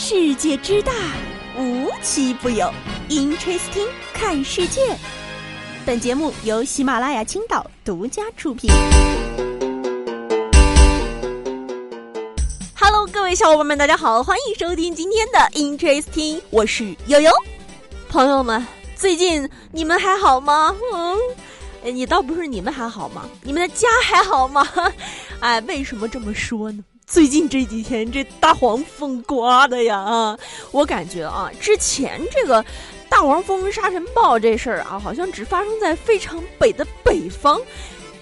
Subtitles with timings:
[0.00, 0.92] 世界之大，
[1.58, 2.72] 无奇不有。
[3.08, 4.96] Interesting，看世界。
[5.84, 8.70] 本节目由喜马拉雅青岛独家出品。
[12.76, 17.32] Hello，各位小伙伴们，大家好，欢迎收听今天的 Interesting，我是悠悠。
[18.08, 20.72] 朋友们，最近你们还好吗？
[20.94, 21.18] 嗯。
[21.92, 23.28] 你倒不是你们还好吗？
[23.42, 24.64] 你们的家还好吗？
[25.40, 26.84] 哎，为什么这么说呢？
[27.08, 30.38] 最近这几天这大黄蜂刮的呀啊！
[30.70, 32.62] 我感觉啊，之前这个
[33.08, 37.58] 大黄蜂沙尘暴这事儿啊，好像只发生在非常北的北方。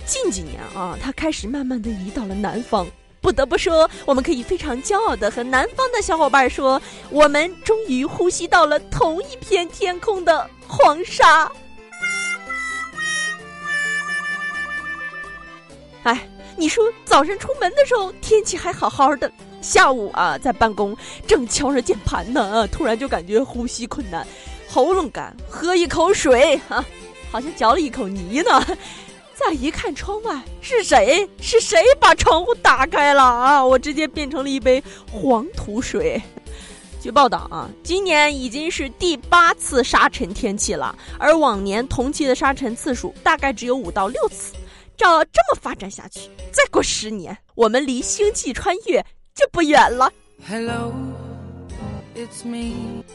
[0.06, 2.86] 近几年啊，它开始慢慢的移到了南方。
[3.20, 11.50] 不得不说，我们可以非常骄傲的和南方的小伙伴说，我们终于呼吸到了同一片天空的黄沙。
[16.58, 20.96] 你说早晨出门的时候天气还好好的，下午啊在办公
[21.26, 24.26] 正敲着键盘呢，突然就感觉呼吸困难，
[24.66, 26.84] 喉咙干，喝一口水啊，
[27.30, 28.66] 好像嚼了一口泥呢。
[29.34, 31.28] 再一看窗外，是谁？
[31.42, 33.62] 是谁把窗户打开了啊？
[33.62, 36.20] 我直接变成了一杯黄土水。
[37.02, 44.54] 据报道啊，今年已经是第八次沙尘天气了，而往年同期的沙尘次数大概只有五到六次。
[44.96, 50.12] 照这么发展下去，再过十年，我们离星际穿越就不远了。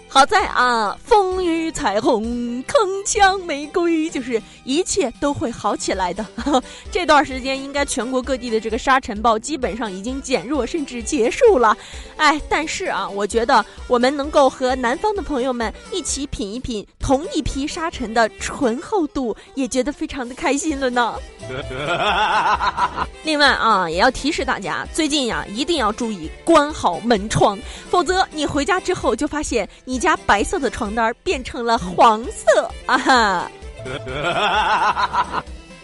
[0.08, 6.26] 好在啊，风雨彩虹，铿锵玫瑰，就是一切都会好起来的。
[6.92, 11.76] 这段时间，应该全国各地的这个沙尘暴基本上已经减弱，甚至结束了。
[12.18, 21.16] 哎，但是啊，我觉得我们能够和南方的朋友们一起品一品同一批沙尘的醇厚度，也觉得非常的开心了呢。
[23.24, 27.58] 另外啊，也要提示大家，最近呀，一定要注意关好门窗，
[27.90, 33.50] 否则你回家之之后就发现你家白色的床单变成了黄色啊！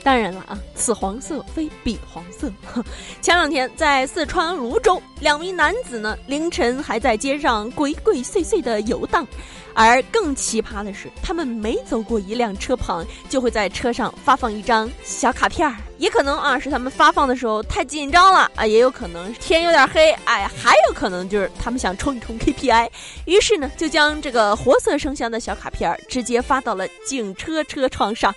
[0.03, 2.51] 当然了啊，此黄色非彼黄色。
[3.21, 9.27] 前两天在四川泸州，两名男子呢凌晨还在街上鬼鬼祟祟的游荡。
[9.79, 15.75] 而更奇葩的是，他们每走过一辆车旁，就会在车上发放一张小卡片儿。
[15.99, 22.89] 也可能啊，是他们发放的时候太紧张了啊，也有可能天有点黑，哎，还有可能就是他们想冲一冲 KPI，
[23.25, 28.33] 于是呢，就将这个活色生香的小卡片儿直接发到了警车车窗上。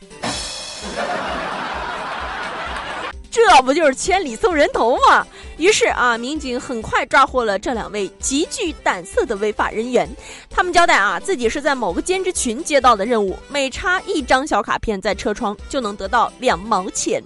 [3.30, 5.26] 这不就是千里送人头吗？
[5.56, 10.08] 于是啊，民警很快抓获了这两位极具胆色的违法人员。
[10.48, 17.22] 他们交代啊，自己是在某个兼职群接到的任务，每插一张小卡片在车窗就能得到两毛钱。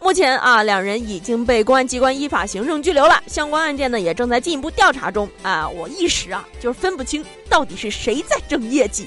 [0.00, 5.28] 目前啊，两人已经被公安机关依法行政拘留了，相关案件呢也正在进一步调查中。
[5.42, 9.06] 啊，我一时啊就是分不清到底是谁在挣业绩。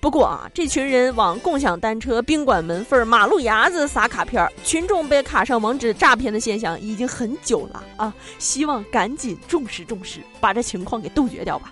[0.00, 8.12] 不过啊，这群人往共享单车、宾馆门缝、马路牙子撒卡片儿，群众被卡上网址诈骗的现象已经很久了啊！
[8.38, 11.70] 希望赶紧重视重视，把这情况给杜绝掉吧。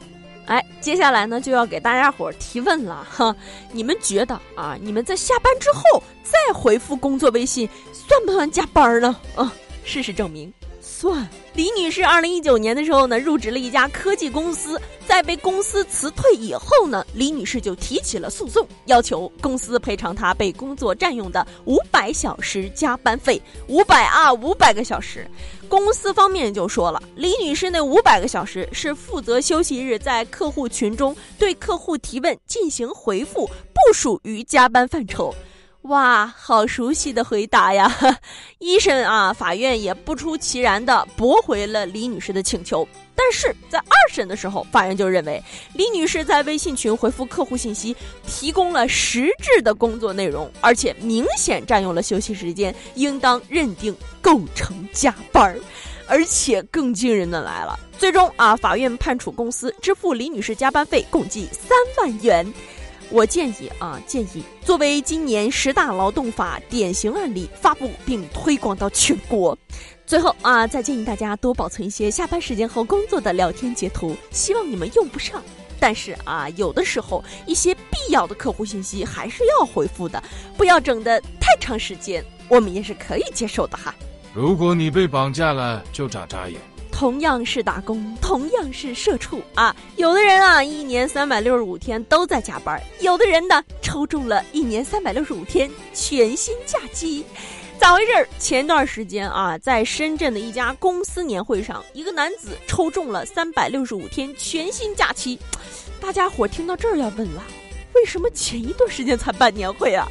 [0.49, 3.37] 哎，接下来呢就要给大家伙提问了哈，
[3.71, 9.15] 你们觉得啊，你们在下班之后再回复工作微信，算不算加班呢？
[9.37, 9.53] 啊，
[9.85, 10.51] 事实证明。
[10.89, 23.41] 算，李女士二零一九年的时候呢，入职了一家科技公司，在被公司辞退以后呢，李女士就提起了诉讼，要求公司赔偿她被工作占用的五百小时加班费。
[23.69, 25.31] 五百啊，五百个小时，
[25.69, 35.33] 公司方面就说了，李女士那五百个小时是负责休息日在客户群中对客户提问进行回复，不属于加班范畴。
[35.83, 37.91] 哇，好熟悉的回答呀！
[38.59, 42.87] 一审啊，法院也不出其然的驳回了李女士的请求。
[43.15, 47.97] 但是在二审的时候，法院就认为李女士在微信群回复客户信息，
[48.27, 55.59] 提供了实质的工作内容，而且明显占用了休息时间，应当认定构成加班儿。
[56.11, 62.51] 而且更惊人的来了，最终啊，法院判处公司支付李女士加班费共计三万元。
[63.11, 69.57] 我建议啊，建议作为今年十大劳动法典型案例发布并推广到全国。
[70.07, 75.43] 最后啊，再建议大家多保存一些下班时间后工作的聊天截图，希望你们用不上。
[75.81, 80.23] 但是啊，有的时候一些必要的客户信息还是要回复的，
[80.57, 83.95] 不要整的太长时间，我们也是可以接受的哈。
[84.35, 86.61] 如果你被绑架了，就眨眨眼。
[86.99, 89.75] 同样是打工，同样是社畜啊！
[89.95, 97.25] 有的人啊，一年三百六十五天都在加班；有的人呢，抽中了一年三百六十五天全薪假期。
[97.79, 98.29] 咋回事？
[98.41, 105.39] 前段时间啊，在深圳的一家公司年会上，一个男子抽中了三百六十五天全薪假期。
[106.01, 107.45] 大家伙听到这儿要问了，
[107.95, 110.09] 为什么前一段时间才办年会啊？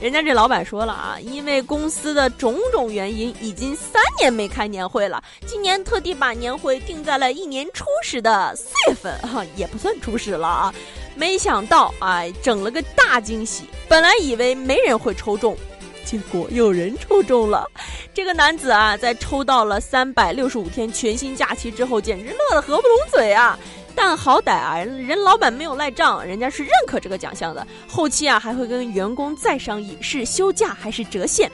[0.00, 10.72] 人家这老板说了啊，因为公司的种种原因，已经三年没开年会了，今年特地把年会定在了一年初始的四月份，哈， 也不算初始了啊。
[11.16, 15.56] 没想到啊，整了个大惊喜，本来以为没人会抽中。
[16.04, 17.68] 结果有人抽中了，
[18.14, 23.58] 这个男子啊，在抽到了三百六十五天全薪假期之后，简直乐得合不拢嘴啊！
[24.00, 27.66] 但好歹啊，人老板没有赖账，人家是认可这个奖项的。
[27.88, 31.50] 后期啊，还会跟员工再商议是休假还是折现。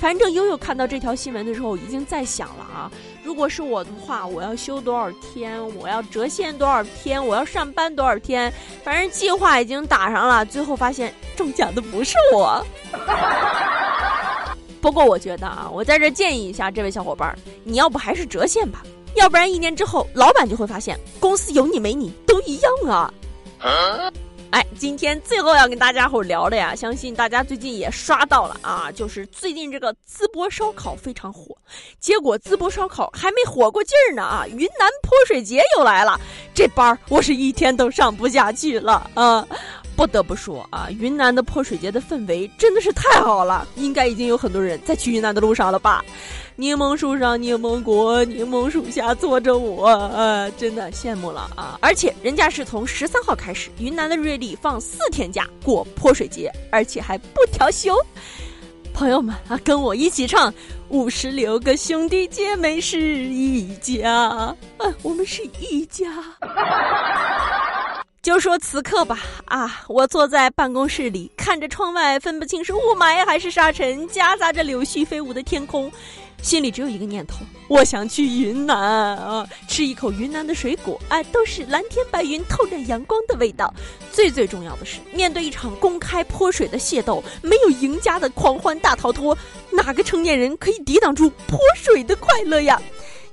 [0.00, 2.90] 反正悠悠看到这条新闻的时候，已经在想了啊，
[3.22, 5.56] 如果是我的话，我要休多少天？
[5.76, 7.24] 我要折现多少天？
[7.24, 8.52] 我要上班多少天？
[8.82, 12.66] 反正计划已经打上了，最后发现中奖的不是我。
[14.82, 18.82] 不过我觉得啊，我在这建议一下这位小伙伴，你要不还是折现吧，
[19.14, 23.12] 要不然一年之后老板就会发现公司有你没你都一样啊。
[24.50, 31.56] 哎，今天最后要跟大家伙聊的呀，相信大家最近也刷到了啊，就是最近这个淄博烧烤非常火，
[31.98, 36.20] 结果淄博烧烤还没火过劲儿呢啊，云南泼水节又来了，
[36.54, 39.44] 这班儿我是一天都上不下去了啊。
[39.96, 46.04] 不得不说啊，云南的泼水节的氛围真的是太好了，应该已经有很多人在去云南的路上了吧？
[46.56, 51.78] 柠檬树上柠檬果，柠檬树下坐着我，呃，真的羡慕了啊！
[51.80, 57.96] 而且人家是从十三号开始，云南的瑞丽放四天假过泼水节，而且还不调休。
[58.92, 60.54] 朋友们啊，跟我一起唱：
[60.88, 64.56] 五十六个兄弟姐妹是一家，啊，
[65.02, 66.06] 我们是一家。
[68.24, 75.92] 就说此刻吧，啊，我坐在办公室里，看着窗外，分不清是雾霾还是沙尘，夹杂着柳絮飞舞的天空，
[76.40, 78.78] 心里只有一个念头：我想去云南
[79.18, 83.70] 啊，吃一口云南的水果，哎，都是蓝天白云透着阳光的味道。
[84.10, 89.36] 最最重要的是，面对一场公开泼水的械斗，没有赢家的狂欢大逃脱，
[89.70, 92.80] 哪个成年人可以抵挡住泼水的快乐呀？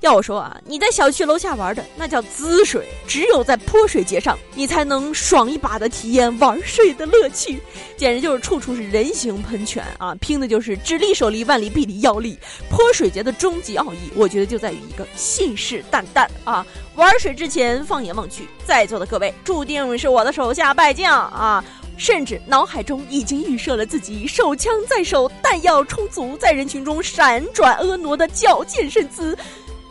[0.01, 7.59] 要我说啊，你在小区楼下玩的那叫滋水，只有在泼水节上，你才能爽一把的体验玩水的乐趣，
[7.95, 10.15] 简直就是处处是人形喷泉啊！
[10.15, 12.39] 拼的就是只力手力，万里臂力腰力。
[12.67, 16.65] 泼水节的终极奥义，我觉得就在于一个信誓旦旦啊！
[16.95, 21.63] 玩水之前，放眼望去，在座的各位注定是我的手下败将啊！
[21.95, 29.37] 甚至脑海中已经预设了自己手枪在手，弹药充足，在人群中闪转婀娜的矫健身姿。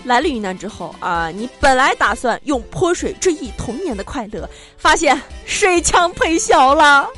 [0.05, 4.49] 来了云南之后啊，你本来打算用泼水追忆童年的快乐，
[4.79, 7.09] 发现水枪配小了，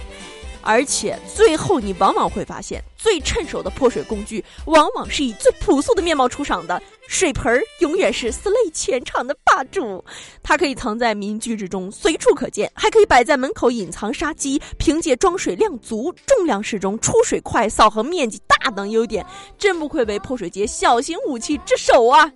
[0.61, 6.81] 而且最后你往往会发现，最趁手的泼水工具，往往是以最朴素的面貌出场的。
[7.09, 10.03] 水盆儿永远是 slay 全场的霸主，
[10.43, 14.63] 它可以藏在民居之中，随处可见，还可以摆在门口隐藏杀机。
[14.79, 19.27] 凭借装水量足、重量适中、出水快、扫横面积大等优点，
[19.59, 22.31] 真不愧为泼水节小型武器之首啊！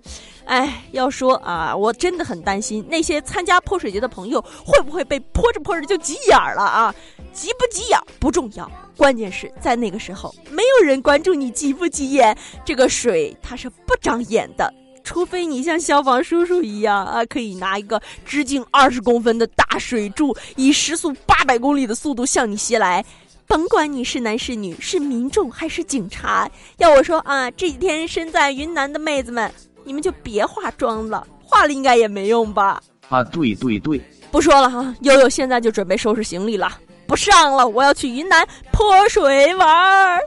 [0.45, 6.93] 哎，要说啊，我真的很担心那些参加泼水节的朋友会不会被泼着泼着就急眼了啊？
[7.37, 12.35] 急不急眼不重要，关键是在那个时候，没有人关注你急不急眼。
[12.65, 14.73] 这个水它是不长眼的。
[15.03, 23.05] 除非你像消防叔叔一样啊，可以拿一个直径二十公分的大水柱，以时速八百公里的速度向你袭来，
[23.45, 26.49] 甭管你是男是女，是民众还是警察。
[26.77, 29.49] 要我说啊，这几天身在云南的妹子们，
[29.85, 32.81] 你们就别化妆了，化了应该也没用吧？
[33.09, 40.19] 啊，对对对，不说了哈，悠悠现在就准备收拾行李了，不上了，我要去云南泼水玩儿。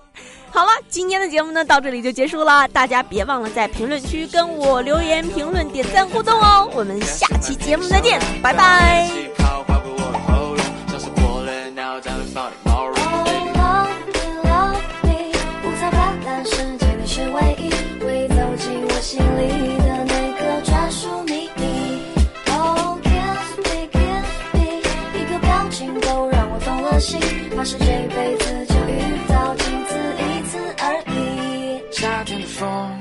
[0.52, 6.68] 好了，今天的节目呢到这里就结束了，大家别忘了在评论区跟我留言、评论、点赞互动哦。
[6.74, 9.29] 我们下期节目再见，拜拜。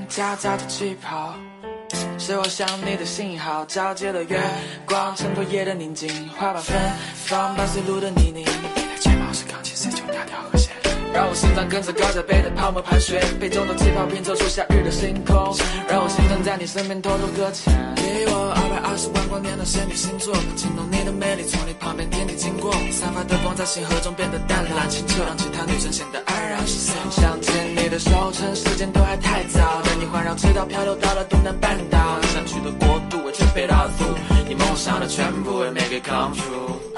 [0.08, 1.36] 夹杂着气泡，
[2.18, 3.64] 是我想你的信号。
[3.66, 4.42] 皎洁的月
[4.88, 6.76] 光衬托夜的宁静，花瓣芬
[7.26, 8.69] 芳伴随路的泥泞。
[11.14, 15.36] 让我心脏跟着高脚杯的泡沫盘旋，杯中的气泡拼凑出夏日的星空，
[15.90, 17.74] 让我心脏在你身边偷偷搁浅。
[17.96, 26.94] 给我二百二十万光年的仙女星座，惊动你的魅力，从你旁边天地经过，散发的光在星河中变得淡蓝清澈，让其他女生显得黯然失色。
[27.10, 34.06] 想牵你的手，趁时间都还太早，带你环绕赤道漂流到了东南半岛，想去的国度我全备到足，
[34.48, 36.89] 你梦想的全部，I make it come true，baby。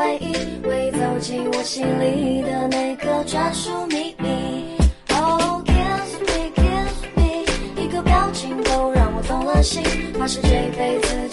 [0.00, 4.78] 唯一，会走进我心里的那个专属秘密。
[5.10, 7.44] Oh, kiss me, kiss me，
[7.76, 9.82] 一个表情都让我动了心，
[10.18, 11.29] 怕是这辈子